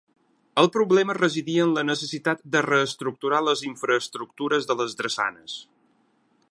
[0.61, 5.61] El problema residia en la necessitat de reestructurar les infraestructures de les drassanes.